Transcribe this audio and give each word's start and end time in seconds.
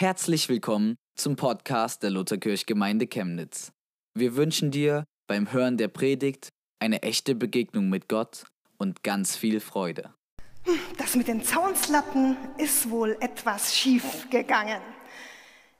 Herzlich 0.00 0.48
willkommen 0.48 0.96
zum 1.14 1.36
Podcast 1.36 2.02
der 2.02 2.08
Lutherkirchgemeinde 2.08 3.06
Chemnitz. 3.06 3.70
Wir 4.14 4.34
wünschen 4.34 4.70
dir 4.70 5.04
beim 5.26 5.52
Hören 5.52 5.76
der 5.76 5.88
Predigt 5.88 6.48
eine 6.78 7.02
echte 7.02 7.34
Begegnung 7.34 7.90
mit 7.90 8.08
Gott 8.08 8.46
und 8.78 9.02
ganz 9.02 9.36
viel 9.36 9.60
Freude. 9.60 10.14
Das 10.96 11.16
mit 11.16 11.28
den 11.28 11.44
Zaunslatten 11.44 12.38
ist 12.56 12.88
wohl 12.88 13.18
etwas 13.20 13.76
schief 13.76 14.30
gegangen. 14.30 14.80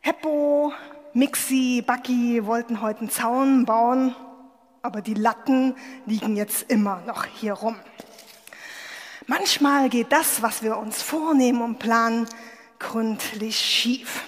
Heppo, 0.01 0.75
Mixi, 1.15 1.83
Bucky 1.87 2.45
wollten 2.45 2.83
heute 2.83 3.01
einen 3.01 3.11
Zaun 3.11 3.65
bauen, 3.65 4.15
aber 4.83 5.01
die 5.01 5.15
Latten 5.15 5.75
liegen 6.05 6.37
jetzt 6.37 6.71
immer 6.71 7.03
noch 7.07 7.25
hier 7.25 7.55
rum. 7.55 7.77
Manchmal 9.27 9.89
geht 9.89 10.13
das, 10.13 10.43
was 10.43 10.63
wir 10.63 10.77
uns 10.77 11.01
vornehmen 11.01 11.63
und 11.63 11.79
planen, 11.79 12.27
gründlich 12.81 13.61
schief. 13.61 14.25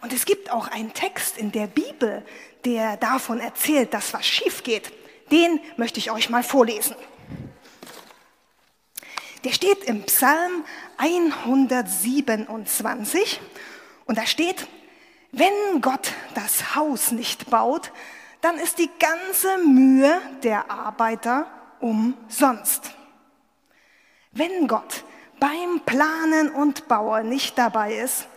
Und 0.00 0.12
es 0.12 0.24
gibt 0.24 0.50
auch 0.50 0.66
einen 0.66 0.92
Text 0.92 1.38
in 1.38 1.52
der 1.52 1.68
Bibel, 1.68 2.26
der 2.64 2.96
davon 2.96 3.38
erzählt, 3.38 3.94
dass 3.94 4.12
was 4.12 4.26
schief 4.26 4.64
geht. 4.64 4.92
Den 5.30 5.60
möchte 5.76 6.00
ich 6.00 6.10
euch 6.10 6.28
mal 6.28 6.42
vorlesen. 6.42 6.96
Der 9.44 9.52
steht 9.52 9.84
im 9.84 10.02
Psalm 10.04 10.64
127 10.96 13.40
und 14.06 14.18
da 14.18 14.26
steht, 14.26 14.66
wenn 15.30 15.80
Gott 15.80 16.12
das 16.34 16.74
Haus 16.74 17.12
nicht 17.12 17.48
baut, 17.50 17.92
dann 18.40 18.58
ist 18.58 18.78
die 18.78 18.90
ganze 18.98 19.58
Mühe 19.58 20.20
der 20.42 20.68
Arbeiter 20.70 21.46
umsonst. 21.80 22.90
Wenn 24.32 24.66
Gott 24.68 25.04
beim 25.42 25.80
Planen 25.84 26.50
und 26.50 26.86
Bauen 26.86 27.28
nicht 27.28 27.58
dabei 27.58 27.96
ist, 27.96 28.28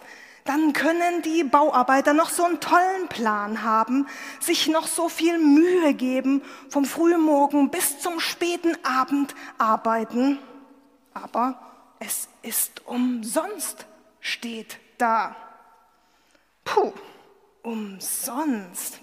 dann 0.44 0.74
können 0.74 1.22
die 1.22 1.44
Bauarbeiter 1.44 2.14
noch 2.16 2.32
so 2.32 2.44
einen 2.44 2.60
tollen 2.60 3.08
Plan 3.10 3.62
haben, 3.62 4.08
sich 4.40 4.68
noch 4.68 4.88
so 4.88 5.08
viel 5.08 5.38
Mühe 5.38 5.94
geben, 5.94 6.42
vom 6.68 6.84
Frühmorgen 6.84 7.70
bis 7.70 8.00
zum 8.00 8.20
späten 8.20 8.76
Abend 8.84 9.36
arbeiten. 9.60 10.40
Aber 11.14 11.60
es 12.00 12.28
ist 12.42 12.88
umsonst, 12.88 13.86
steht 14.20 14.80
da. 14.98 15.36
Puh, 16.64 16.92
umsonst. 17.62 19.00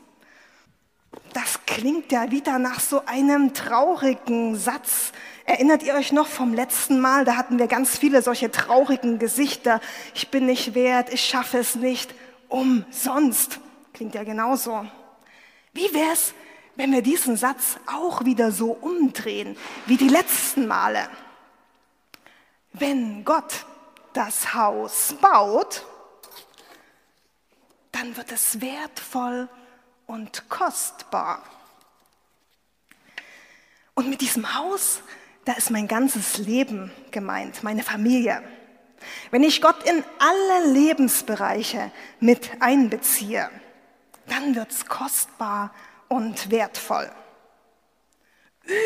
Das 1.33 1.61
klingt 1.67 2.13
ja 2.13 2.31
wieder 2.31 2.59
nach 2.59 2.81
so 2.81 3.05
einem 3.07 3.55
traurigen 3.55 4.57
Satz. 4.57 5.13
Erinnert 5.45 5.83
ihr 5.83 5.95
euch 5.95 6.13
noch 6.13 6.27
vom 6.27 6.55
letzten 6.55 7.01
Mal? 7.01 7.25
Da 7.25 7.37
hatten 7.37 7.59
wir 7.59 7.67
ganz 7.67 7.99
viele 7.99 8.23
solche 8.23 8.51
traurigen 8.51 9.19
Gesichter. 9.19 9.81
Ich 10.15 10.31
bin 10.31 10.47
nicht 10.47 10.75
wert, 10.75 11.13
ich 11.13 11.25
schaffe 11.25 11.59
es 11.59 11.75
nicht. 11.75 12.15
Umsonst. 12.49 13.61
Klingt 13.95 14.15
ja 14.15 14.25
genauso. 14.25 14.87
Wie 15.73 15.93
wär's, 15.95 16.35
wenn 16.77 16.93
wir 16.93 17.03
diesen 17.03 17.37
Satz 17.37 17.79
auch 17.87 18.25
wieder 18.25 18.53
so 18.53 18.73
umdrehen 18.73 19.57
wie 19.87 19.97
die 19.97 20.09
letzten 20.09 20.67
Male? 20.67 21.09
Wenn 22.73 23.25
Gott 23.25 23.67
das 24.13 24.55
Haus 24.55 25.15
baut, 25.21 25.85
dann 27.91 28.17
wird 28.17 28.33
es 28.33 28.61
wertvoll 28.61 29.49
und 30.13 30.51
kostbar. 30.51 31.43
Und 33.95 34.11
mit 34.11 34.21
diesem 34.21 34.55
Haus, 34.55 35.01
da 35.47 35.55
ist 35.55 35.71
mein 35.71 35.89
ganzes 35.89 36.37
Leben 36.37 36.93
gemeint, 37.11 37.63
meine 37.63 37.83
Familie. 37.83 38.43
Wenn 39.31 39.43
ich 39.43 39.63
Gott 39.63 39.83
in 39.85 40.05
alle 40.19 40.71
Lebensbereiche 40.71 41.91
mit 42.21 42.51
einbeziehe, 42.61 43.51
dann 44.27 44.55
wird 44.55 44.71
es 44.71 44.85
kostbar 44.85 45.75
und 46.09 46.51
wertvoll 46.51 47.11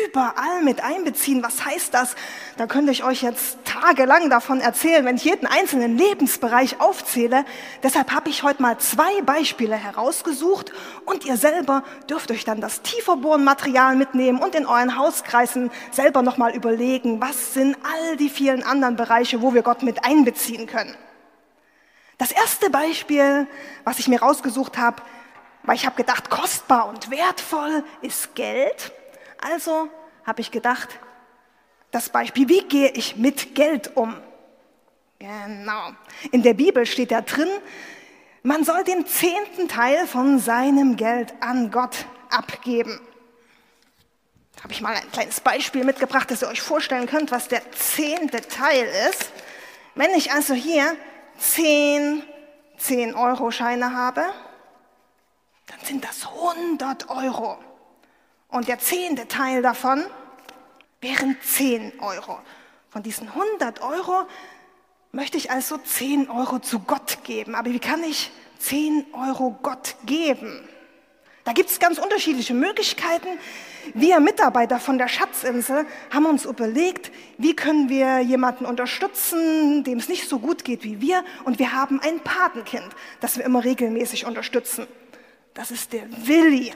überall 0.07 0.63
mit 0.63 0.83
einbeziehen. 0.83 1.43
Was 1.43 1.63
heißt 1.63 1.93
das? 1.93 2.15
Da 2.57 2.65
könnte 2.65 2.91
ich 2.91 3.03
euch 3.03 3.21
jetzt 3.21 3.59
tagelang 3.65 4.29
davon 4.29 4.59
erzählen, 4.59 5.05
wenn 5.05 5.17
ich 5.17 5.23
jeden 5.23 5.45
einzelnen 5.45 5.97
Lebensbereich 5.97 6.79
aufzähle. 6.81 7.45
Deshalb 7.83 8.11
habe 8.11 8.29
ich 8.29 8.43
heute 8.43 8.61
mal 8.61 8.77
zwei 8.79 9.21
Beispiele 9.21 9.75
herausgesucht 9.75 10.73
und 11.05 11.25
ihr 11.25 11.37
selber 11.37 11.83
dürft 12.09 12.31
euch 12.31 12.43
dann 12.43 12.61
das 12.61 12.81
Tieferbohrenmaterial 12.81 13.95
mitnehmen 13.95 14.39
und 14.39 14.55
in 14.55 14.65
euren 14.65 14.97
Hauskreisen 14.97 15.69
selber 15.91 16.23
nochmal 16.23 16.55
überlegen, 16.55 17.21
was 17.21 17.53
sind 17.53 17.77
all 17.83 18.17
die 18.17 18.29
vielen 18.29 18.63
anderen 18.63 18.95
Bereiche, 18.95 19.41
wo 19.41 19.53
wir 19.53 19.61
Gott 19.61 19.83
mit 19.83 20.03
einbeziehen 20.03 20.65
können. 20.65 20.95
Das 22.17 22.31
erste 22.31 22.71
Beispiel, 22.71 23.45
was 23.83 23.99
ich 23.99 24.07
mir 24.07 24.21
rausgesucht 24.21 24.79
habe, 24.79 25.03
weil 25.61 25.75
ich 25.75 25.85
habe 25.85 25.95
gedacht, 25.95 26.31
kostbar 26.31 26.87
und 26.87 27.11
wertvoll 27.11 27.83
ist 28.01 28.33
Geld. 28.33 28.91
Also 29.41 29.89
habe 30.25 30.41
ich 30.41 30.51
gedacht, 30.51 30.89
das 31.91 32.09
Beispiel, 32.09 32.49
wie 32.49 32.63
gehe 32.63 32.89
ich 32.89 33.15
mit 33.15 33.55
Geld 33.55 33.95
um? 33.95 34.15
Genau. 35.19 35.91
In 36.31 36.43
der 36.43 36.53
Bibel 36.53 36.85
steht 36.85 37.11
da 37.11 37.21
drin, 37.21 37.49
man 38.43 38.63
soll 38.63 38.83
den 38.83 39.05
zehnten 39.05 39.67
Teil 39.67 40.07
von 40.07 40.39
seinem 40.39 40.95
Geld 40.95 41.33
an 41.41 41.71
Gott 41.71 42.05
abgeben. 42.29 42.99
Da 44.55 44.63
habe 44.63 44.73
ich 44.73 44.81
mal 44.81 44.95
ein 44.95 45.11
kleines 45.11 45.39
Beispiel 45.39 45.83
mitgebracht, 45.83 46.31
dass 46.31 46.41
ihr 46.41 46.47
euch 46.47 46.61
vorstellen 46.61 47.07
könnt, 47.07 47.31
was 47.31 47.47
der 47.47 47.71
zehnte 47.71 48.41
Teil 48.41 48.85
ist. 49.09 49.31
Wenn 49.95 50.11
ich 50.11 50.31
also 50.31 50.53
hier 50.53 50.95
zehn 51.37 52.23
10-Euro-Scheine 52.79 53.93
habe, 53.93 54.23
dann 55.67 55.79
sind 55.83 56.03
das 56.03 56.25
100 56.25 57.09
Euro. 57.09 57.57
Und 58.49 58.67
der 58.67 58.79
zehnte 58.79 59.27
Teil 59.27 59.61
davon 59.61 60.05
wären 61.01 61.37
10 61.41 61.99
Euro. 61.99 62.39
Von 62.89 63.03
diesen 63.03 63.27
100 63.27 63.81
Euro 63.81 64.25
möchte 65.11 65.37
ich 65.37 65.51
also 65.51 65.77
10 65.77 66.29
Euro 66.29 66.59
zu 66.59 66.79
Gott 66.79 67.23
geben. 67.23 67.55
Aber 67.55 67.69
wie 67.71 67.79
kann 67.79 68.03
ich 68.03 68.31
10 68.59 69.07
Euro 69.13 69.57
Gott 69.61 69.95
geben? 70.05 70.67
Da 71.43 71.53
gibt 71.53 71.69
es 71.69 71.79
ganz 71.79 71.97
unterschiedliche 71.97 72.53
Möglichkeiten. 72.53 73.27
Wir 73.93 74.19
Mitarbeiter 74.19 74.81
von 74.81 74.97
der 74.97 75.07
Schatzinsel 75.07 75.85
haben 76.13 76.25
uns 76.25 76.43
überlegt, 76.43 77.09
wie 77.37 77.55
können 77.55 77.87
wir 77.87 78.19
jemanden 78.19 78.65
unterstützen, 78.65 79.85
dem 79.85 79.97
es 79.97 80.09
nicht 80.09 80.27
so 80.27 80.39
gut 80.39 80.65
geht 80.65 80.83
wie 80.83 80.99
wir. 80.99 81.23
Und 81.45 81.57
wir 81.57 81.71
haben 81.71 82.01
ein 82.01 82.19
Patenkind, 82.19 82.89
das 83.21 83.37
wir 83.37 83.45
immer 83.45 83.63
regelmäßig 83.63 84.25
unterstützen. 84.25 84.87
Das 85.53 85.71
ist 85.71 85.93
der 85.93 86.03
Willi. 86.27 86.73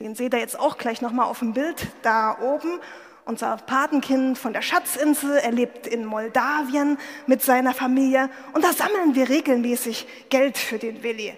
Den 0.00 0.14
seht 0.14 0.34
ihr 0.34 0.40
jetzt 0.40 0.58
auch 0.58 0.76
gleich 0.76 1.00
nochmal 1.00 1.26
auf 1.26 1.38
dem 1.38 1.54
Bild 1.54 1.86
da 2.02 2.38
oben. 2.40 2.80
Unser 3.24 3.56
Patenkind 3.56 4.38
von 4.38 4.52
der 4.52 4.62
Schatzinsel, 4.62 5.38
er 5.38 5.50
lebt 5.50 5.86
in 5.86 6.04
Moldawien 6.04 6.96
mit 7.26 7.42
seiner 7.42 7.74
Familie 7.74 8.30
und 8.52 8.64
da 8.64 8.72
sammeln 8.72 9.16
wir 9.16 9.28
regelmäßig 9.28 10.06
Geld 10.28 10.56
für 10.56 10.78
den 10.78 11.02
Willi, 11.02 11.34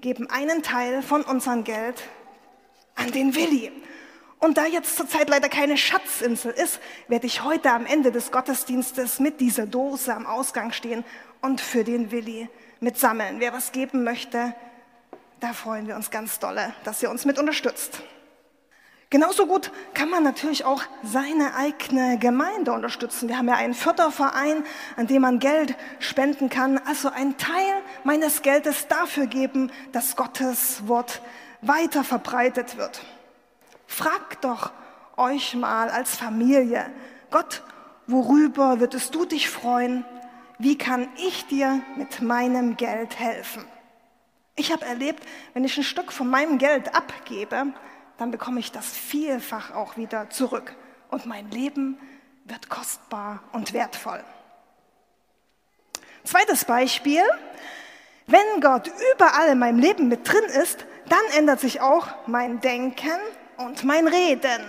geben 0.00 0.28
einen 0.28 0.62
Teil 0.62 1.02
von 1.02 1.22
unserem 1.22 1.64
Geld 1.64 2.02
an 2.94 3.10
den 3.12 3.34
Willi. 3.34 3.72
Und 4.38 4.58
da 4.58 4.66
jetzt 4.66 4.96
zurzeit 4.96 5.30
leider 5.30 5.48
keine 5.48 5.76
Schatzinsel 5.78 6.52
ist, 6.52 6.80
werde 7.08 7.26
ich 7.26 7.44
heute 7.44 7.70
am 7.70 7.86
Ende 7.86 8.10
des 8.10 8.32
Gottesdienstes 8.32 9.20
mit 9.20 9.40
dieser 9.40 9.66
Dose 9.66 10.14
am 10.14 10.26
Ausgang 10.26 10.72
stehen 10.72 11.04
und 11.40 11.60
für 11.60 11.84
den 11.84 12.10
Willi 12.10 12.48
mitsammeln. 12.80 13.36
Wer 13.38 13.52
was 13.52 13.72
geben 13.72 14.02
möchte, 14.02 14.54
da 15.40 15.52
freuen 15.52 15.86
wir 15.86 15.96
uns 15.96 16.10
ganz 16.10 16.38
dolle, 16.38 16.74
dass 16.84 17.02
ihr 17.02 17.10
uns 17.10 17.24
mit 17.24 17.38
unterstützt. 17.38 18.02
Genauso 19.12 19.46
gut 19.46 19.72
kann 19.92 20.08
man 20.08 20.22
natürlich 20.22 20.64
auch 20.64 20.84
seine 21.02 21.56
eigene 21.56 22.16
Gemeinde 22.18 22.70
unterstützen. 22.70 23.28
Wir 23.28 23.38
haben 23.38 23.48
ja 23.48 23.56
einen 23.56 23.74
Förderverein, 23.74 24.62
an 24.96 25.08
dem 25.08 25.22
man 25.22 25.40
Geld 25.40 25.74
spenden 25.98 26.48
kann. 26.48 26.78
Also 26.78 27.08
einen 27.08 27.36
Teil 27.36 27.82
meines 28.04 28.42
Geldes 28.42 28.86
dafür 28.86 29.26
geben, 29.26 29.72
dass 29.90 30.14
Gottes 30.14 30.86
Wort 30.86 31.22
weiter 31.60 32.04
verbreitet 32.04 32.76
wird. 32.76 33.02
Fragt 33.88 34.44
doch 34.44 34.70
euch 35.16 35.56
mal 35.56 35.90
als 35.90 36.14
Familie, 36.14 36.86
Gott, 37.32 37.64
worüber 38.06 38.78
würdest 38.78 39.12
du 39.16 39.24
dich 39.24 39.50
freuen? 39.50 40.04
Wie 40.58 40.78
kann 40.78 41.08
ich 41.16 41.46
dir 41.46 41.80
mit 41.96 42.22
meinem 42.22 42.76
Geld 42.76 43.18
helfen? 43.18 43.64
Ich 44.56 44.72
habe 44.72 44.84
erlebt, 44.84 45.24
wenn 45.54 45.64
ich 45.64 45.76
ein 45.76 45.84
Stück 45.84 46.12
von 46.12 46.28
meinem 46.28 46.58
Geld 46.58 46.94
abgebe, 46.94 47.72
dann 48.18 48.30
bekomme 48.30 48.60
ich 48.60 48.72
das 48.72 48.86
vielfach 48.86 49.72
auch 49.74 49.96
wieder 49.96 50.28
zurück. 50.30 50.74
Und 51.10 51.26
mein 51.26 51.50
Leben 51.50 51.98
wird 52.44 52.68
kostbar 52.68 53.42
und 53.52 53.72
wertvoll. 53.72 54.22
Zweites 56.24 56.64
Beispiel. 56.64 57.22
Wenn 58.26 58.60
Gott 58.60 58.90
überall 59.14 59.48
in 59.48 59.58
meinem 59.58 59.78
Leben 59.78 60.08
mit 60.08 60.30
drin 60.30 60.44
ist, 60.62 60.84
dann 61.08 61.38
ändert 61.38 61.60
sich 61.60 61.80
auch 61.80 62.06
mein 62.26 62.60
Denken 62.60 63.18
und 63.56 63.82
mein 63.84 64.06
Reden. 64.06 64.62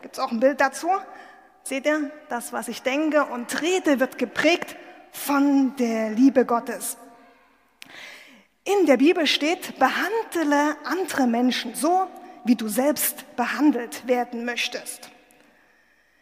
Gibt 0.00 0.14
es 0.14 0.20
auch 0.20 0.30
ein 0.30 0.40
Bild 0.40 0.60
dazu? 0.60 0.88
Seht 1.64 1.86
ihr, 1.86 2.10
das, 2.28 2.52
was 2.52 2.68
ich 2.68 2.82
denke 2.82 3.24
und 3.24 3.60
rede, 3.60 4.00
wird 4.00 4.18
geprägt 4.18 4.76
von 5.12 5.76
der 5.76 6.10
Liebe 6.10 6.44
Gottes. 6.44 6.96
In 8.64 8.86
der 8.86 8.96
Bibel 8.96 9.26
steht, 9.26 9.78
behandle 9.78 10.76
andere 10.84 11.26
Menschen 11.26 11.74
so, 11.74 12.06
wie 12.44 12.56
du 12.56 12.68
selbst 12.68 13.36
behandelt 13.36 14.06
werden 14.06 14.46
möchtest. 14.46 15.10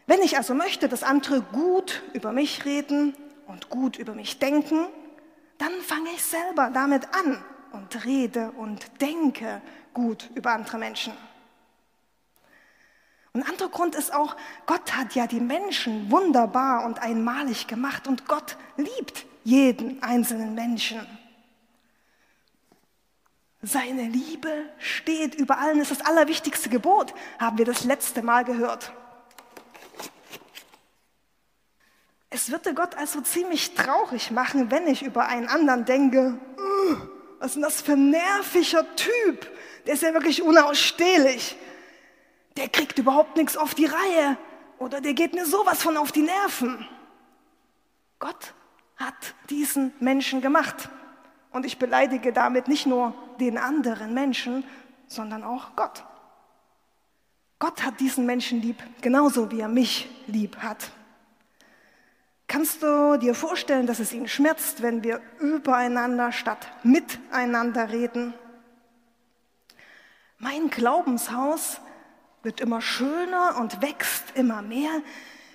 Wenn 0.07 0.21
ich 0.23 0.37
also 0.37 0.53
möchte, 0.53 0.89
dass 0.89 1.05
andere 1.05 1.41
gut 1.41 2.03
über 2.13 2.33
mich 2.33 2.65
reden 2.65 3.15
und 3.47 3.71
gut 3.71 3.97
über 3.97 4.15
mich 4.15 4.41
denken, 4.41 4.87
dann 5.59 5.73
fange 5.83 6.11
ich 6.11 6.25
selber 6.25 6.71
damit 6.75 7.15
an 7.15 7.43
und 7.73 8.05
rede 8.05 8.51
und 8.53 9.01
denke 9.01 9.63
gut 9.95 10.29
über 10.35 10.53
andere 10.53 10.79
Menschen. 10.79 11.13
Ein 13.35 13.45
anderer 13.45 13.69
Grund 13.69 13.95
ist 13.95 14.13
auch, 14.13 14.37
Gott 14.67 14.95
hat 14.97 15.15
ja 15.15 15.29
die 15.29 15.41
Menschen 15.41 16.11
wunderbar 16.11 16.85
und 16.85 16.99
einmalig 16.99 17.69
gemacht 17.69 18.09
und 18.09 18.27
Gott 18.27 18.59
liebt 18.77 19.25
jeden 19.45 20.03
einzelnen 20.03 20.55
Menschen. 20.55 21.07
Seine 23.65 24.09
Liebe 24.09 24.51
steht 24.79 25.37
über 25.37 25.59
allen, 25.59 25.81
ist 25.81 25.93
das 25.93 26.01
allerwichtigste 26.01 26.69
Gebot, 26.69 27.15
haben 27.39 27.59
wir 27.59 27.65
das 27.65 27.85
letzte 27.85 28.21
Mal 28.21 28.45
gehört. 28.45 28.93
Es 32.29 32.51
würde 32.51 32.75
Gott 32.75 32.97
also 32.97 33.21
ziemlich 33.21 33.75
traurig 33.75 34.33
machen, 34.33 34.73
wenn 34.73 34.89
ich 34.89 35.03
über 35.03 35.27
einen 35.27 35.47
anderen 35.47 35.85
denke, 35.85 36.39
was 37.39 37.49
ist 37.49 37.55
denn 37.55 37.63
das 37.63 37.81
für 37.83 37.93
ein 37.93 38.11
nerviger 38.11 38.85
Typ? 38.97 39.49
Der 39.87 39.95
ist 39.95 40.03
ja 40.03 40.13
wirklich 40.13 40.43
unausstehlich. 40.43 41.57
Der 42.57 42.69
kriegt 42.69 42.99
überhaupt 42.99 43.37
nichts 43.37 43.57
auf 43.57 43.75
die 43.75 43.87
Reihe 43.87 44.39
oder 44.79 45.01
der 45.01 45.15
geht 45.15 45.35
mir 45.35 45.47
sowas 45.47 45.83
von 45.83 45.97
auf 45.97 46.11
die 46.11 46.23
Nerven. 46.23 46.89
Gott 48.19 48.55
hat 48.97 49.35
diesen 49.51 49.93
Menschen 50.01 50.41
gemacht. 50.41 50.89
Und 51.51 51.67
ich 51.67 51.79
beleidige 51.79 52.33
damit 52.33 52.67
nicht 52.67 52.87
nur 52.87 53.15
den 53.43 53.59
anderen 53.59 54.15
Menschen, 54.15 54.65
sondern 55.09 55.43
auch 55.43 55.75
Gott. 55.75 56.05
Gott 57.59 57.85
hat 57.85 58.01
diesen 58.01 58.25
Menschen 58.25 58.63
lieb, 58.63 58.83
genauso 59.01 59.51
wie 59.51 59.61
er 59.61 59.69
mich 59.69 60.09
lieb 60.27 60.59
hat. 60.59 60.91
Kannst 62.47 62.83
du 62.83 63.17
dir 63.19 63.35
vorstellen, 63.35 63.87
dass 63.87 63.99
es 63.99 64.13
ihn 64.13 64.29
schmerzt, 64.29 64.83
wenn 64.83 65.03
wir 65.03 65.21
übereinander 65.41 66.33
statt 66.33 66.69
miteinander 66.83 67.91
reden? 67.91 68.35
Mein 70.39 70.71
Glaubenshaus 70.71 71.81
wird 72.43 72.61
immer 72.61 72.81
schöner 72.81 73.57
und 73.59 73.81
wächst 73.83 74.25
immer 74.35 74.63
mehr, 74.63 74.91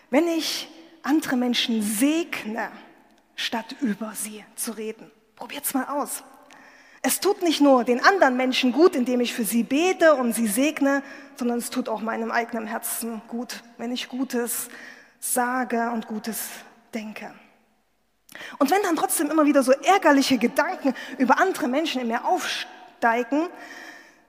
wenn 0.10 0.28
ich 0.28 0.70
andere 1.04 1.38
Menschen 1.38 1.82
segne, 1.82 2.70
statt 3.36 3.76
über 3.82 4.14
sie 4.14 4.44
zu 4.56 4.72
reden. 4.72 5.12
Probiert's 5.36 5.74
mal 5.74 5.86
aus. 5.86 6.24
Es 7.08 7.22
tut 7.22 7.42
nicht 7.42 7.62
nur 7.62 7.86
den 7.86 8.04
anderen 8.04 8.36
Menschen 8.36 8.74
gut, 8.74 8.94
indem 8.94 9.22
ich 9.22 9.34
für 9.34 9.46
sie 9.46 9.64
bete 9.64 10.16
und 10.16 10.34
sie 10.34 10.46
segne, 10.46 11.02
sondern 11.38 11.58
es 11.58 11.70
tut 11.70 11.88
auch 11.88 12.02
meinem 12.02 12.32
eigenen 12.32 12.68
Herzen 12.68 13.22
gut, 13.30 13.64
wenn 13.78 13.94
ich 13.94 14.10
Gutes 14.10 14.68
sage 15.18 15.90
und 15.92 16.10
Gutes 16.10 16.50
denke. 16.94 17.34
Und 18.60 18.72
wenn 18.72 18.82
dann 18.82 18.98
trotzdem 18.98 19.32
immer 19.32 19.46
wieder 19.46 19.64
so 19.64 19.72
ärgerliche 19.72 20.38
Gedanken 20.38 20.94
über 21.18 21.40
andere 21.40 21.70
Menschen 21.70 22.02
in 22.02 22.10
mir 22.10 22.26
aufsteigen, 22.26 23.48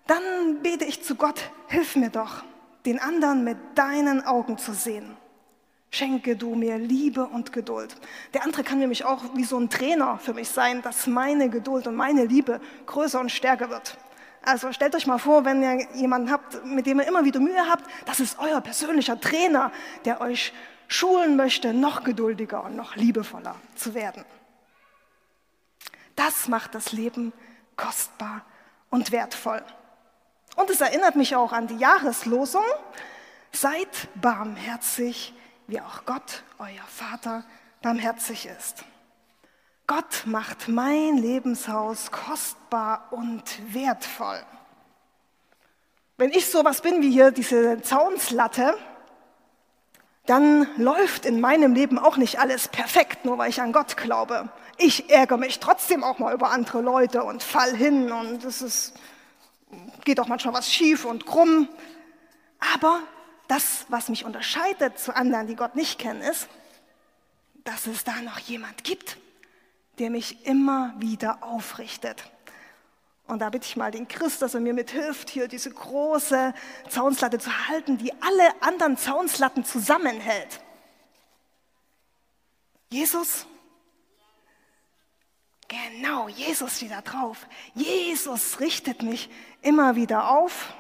dann 0.07 0.63
bete 0.63 0.85
ich 0.85 1.03
zu 1.03 1.17
Gott, 1.17 1.51
hilf 1.67 1.97
mir 1.97 2.11
doch, 2.11 2.45
den 2.87 3.01
anderen 3.01 3.43
mit 3.43 3.59
deinen 3.75 4.25
Augen 4.25 4.57
zu 4.57 4.73
sehen. 4.73 5.17
Schenke 5.91 6.37
du 6.37 6.55
mir 6.55 6.77
Liebe 6.77 7.27
und 7.27 7.53
Geduld. 7.53 7.97
Der 8.35 8.45
andere 8.45 8.63
kann 8.63 8.79
nämlich 8.79 9.05
auch 9.05 9.25
wie 9.35 9.45
so 9.45 9.59
ein 9.59 9.71
Trainer 9.71 10.19
für 10.19 10.35
mich 10.35 10.51
sein, 10.51 10.83
dass 10.83 11.07
meine 11.07 11.49
Geduld 11.49 11.87
und 11.87 11.97
meine 11.97 12.27
Liebe 12.27 12.61
größer 12.87 13.21
und 13.21 13.31
stärker 13.31 13.71
wird. 13.71 13.97
Also 14.45 14.73
stellt 14.73 14.95
euch 14.95 15.07
mal 15.07 15.19
vor, 15.19 15.45
wenn 15.45 15.63
ihr 15.63 15.87
jemanden 15.95 16.31
habt, 16.31 16.65
mit 16.65 16.87
dem 16.87 17.01
ihr 17.01 17.07
immer 17.07 17.25
wieder 17.25 17.41
Mühe 17.41 17.69
habt, 17.69 17.85
das 18.07 18.21
ist 18.21 18.39
euer 18.39 18.61
persönlicher 18.61 19.21
Trainer, 19.21 19.73
der 20.05 20.21
euch 20.21 20.53
schulen 20.89 21.37
möchte, 21.37 21.75
noch 21.75 22.05
geduldiger 22.05 22.65
und 22.65 22.77
noch 22.77 22.97
liebevoller 22.97 23.55
zu 23.75 23.95
werden. 23.95 24.25
Das 26.17 26.49
macht 26.49 26.75
das 26.75 26.93
Leben 26.93 27.33
kostbar 27.77 28.45
und 28.91 29.13
wertvoll. 29.13 29.63
Und 30.57 30.71
es 30.71 30.81
erinnert 30.81 31.15
mich 31.15 31.37
auch 31.37 31.53
an 31.53 31.67
die 31.69 31.77
Jahreslosung, 31.77 32.65
seid 33.53 34.09
barmherzig, 34.17 35.33
wie 35.69 35.81
auch 35.81 36.05
Gott, 36.07 36.43
euer 36.59 36.85
Vater, 36.89 37.45
barmherzig 37.83 38.47
ist. 38.47 38.85
Gott 39.87 40.25
macht 40.25 40.69
mein 40.69 41.19
Lebenshaus 41.19 42.11
kostbar 42.11 43.09
und 43.11 43.45
wertvoll. 43.73 44.43
Wenn 46.17 46.31
ich 46.31 46.51
sowas 46.51 46.81
bin 46.81 47.01
wie 47.03 47.11
hier 47.11 47.31
diese 47.31 47.81
Zaunslatte, 47.83 48.77
dann 50.27 50.67
läuft 50.77 51.27
in 51.27 51.41
meinem 51.41 51.75
Leben 51.75 51.99
auch 51.99 52.17
nicht 52.17 52.41
alles 52.41 52.69
perfekt, 52.69 53.25
nur 53.25 53.39
weil 53.39 53.51
ich 53.51 53.61
an 53.63 53.73
Gott 53.73 53.97
glaube. 53.97 54.49
Ich 54.79 55.11
ärgere 55.11 55.39
mich 55.39 55.61
trotzdem 55.61 56.03
auch 56.03 56.19
mal 56.19 56.35
über 56.35 56.51
andere 56.51 56.81
Leute 56.81 57.25
und 57.25 57.43
fall 57.43 57.75
hin 57.75 58.11
und 58.11 58.45
es 58.45 58.63
ist, 58.63 58.95
geht 60.05 60.19
auch 60.19 60.29
manchmal 60.29 60.55
was 60.55 60.73
schief 60.73 61.05
und 61.05 61.25
krumm. 61.27 61.69
Aber 62.75 63.01
das, 63.49 63.87
was 63.89 64.09
mich 64.09 64.25
unterscheidet 64.25 64.99
zu 64.99 65.17
anderen, 65.17 65.47
die 65.47 65.57
Gott 65.57 65.75
nicht 65.75 65.99
kennen, 65.99 66.23
ist, 66.23 66.49
dass 67.65 67.87
es 67.87 68.05
da 68.05 68.21
noch 68.23 68.39
jemand 68.39 68.85
gibt, 68.85 69.17
der 69.99 70.11
mich 70.11 70.47
immer 70.47 70.95
wieder 70.99 71.43
aufrichtet. 71.43 72.23
Und 73.27 73.41
da 73.41 73.51
bitte 73.51 73.67
ich 73.67 73.77
mal 73.77 73.91
den 73.91 74.09
Christ, 74.09 74.41
dass 74.41 74.55
er 74.55 74.61
mir 74.61 74.73
mithilft, 74.73 75.29
hier 75.29 75.49
diese 75.49 75.71
große 75.71 76.55
Zaunslatte 76.89 77.39
zu 77.39 77.69
halten, 77.69 77.99
die 77.99 78.13
alle 78.23 78.63
anderen 78.63 78.97
Zaunslatten 78.97 79.65
zusammenhält. 79.65 80.61
Jesus? 82.91 83.47
Genau, 85.69 86.29
Jesus 86.29 86.83
da 86.89 87.03
drauf. 87.03 87.47
Jesus 87.75 88.61
richtet 88.61 89.03
mich 89.03 89.29
immer 89.61 89.95
wieder 89.95 90.31
auf, 90.31 90.73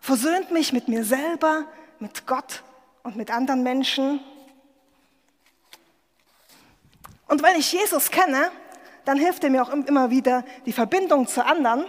versöhnt 0.00 0.50
mich 0.50 0.72
mit 0.72 0.88
mir 0.88 1.04
selber, 1.04 1.64
mit 2.00 2.26
Gott 2.26 2.62
und 3.02 3.16
mit 3.16 3.30
anderen 3.30 3.62
Menschen. 3.62 4.20
Und 7.26 7.42
wenn 7.42 7.56
ich 7.56 7.72
Jesus 7.72 8.10
kenne, 8.10 8.50
dann 9.04 9.18
hilft 9.18 9.44
er 9.44 9.50
mir 9.50 9.62
auch 9.62 9.70
immer 9.70 10.10
wieder, 10.10 10.44
die 10.66 10.72
Verbindung 10.72 11.26
zu 11.26 11.44
anderen 11.44 11.84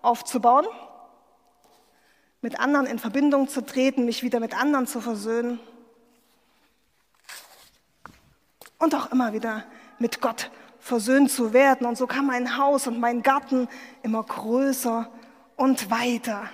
aufzubauen, 0.00 0.66
mit 2.40 2.58
anderen 2.58 2.86
in 2.86 2.98
Verbindung 2.98 3.48
zu 3.48 3.64
treten, 3.64 4.04
mich 4.04 4.22
wieder 4.22 4.40
mit 4.40 4.58
anderen 4.58 4.86
zu 4.86 5.00
versöhnen 5.00 5.60
und 8.78 8.94
auch 8.94 9.12
immer 9.12 9.32
wieder 9.32 9.64
mit 9.98 10.20
Gott 10.20 10.50
versöhnt 10.80 11.30
zu 11.30 11.52
werden. 11.52 11.86
Und 11.86 11.96
so 11.96 12.06
kann 12.06 12.26
mein 12.26 12.58
Haus 12.58 12.86
und 12.86 12.98
mein 12.98 13.22
Garten 13.22 13.68
immer 14.02 14.22
größer 14.22 15.08
und 15.56 15.90
weiter 15.90 16.50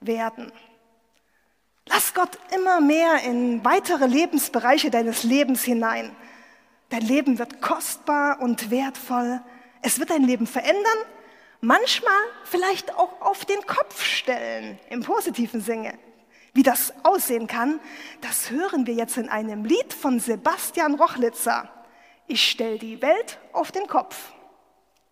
werden. 0.00 0.50
Lass 1.96 2.12
Gott 2.12 2.38
immer 2.54 2.82
mehr 2.82 3.22
in 3.24 3.64
weitere 3.64 4.04
Lebensbereiche 4.04 4.90
deines 4.90 5.22
Lebens 5.22 5.64
hinein. 5.64 6.14
Dein 6.90 7.00
Leben 7.00 7.38
wird 7.38 7.62
kostbar 7.62 8.38
und 8.42 8.70
wertvoll 8.70 9.40
es 9.80 9.98
wird 9.98 10.10
dein 10.10 10.24
Leben 10.24 10.46
verändern, 10.46 10.98
manchmal 11.62 12.12
vielleicht 12.44 12.94
auch 12.96 13.22
auf 13.22 13.46
den 13.46 13.62
Kopf 13.66 14.02
stellen, 14.04 14.78
im 14.90 15.04
positiven 15.04 15.62
Sinne. 15.62 15.94
Wie 16.52 16.62
das 16.62 16.92
aussehen 17.02 17.46
kann, 17.46 17.80
das 18.20 18.50
hören 18.50 18.86
wir 18.86 18.92
jetzt 18.92 19.16
in 19.16 19.30
einem 19.30 19.64
Lied 19.64 19.94
von 19.94 20.20
Sebastian 20.20 20.96
Rochlitzer. 20.96 21.70
Ich 22.26 22.46
stelle 22.46 22.78
die 22.78 23.00
Welt 23.00 23.38
auf 23.54 23.72
den 23.72 23.86
Kopf. 23.86 24.34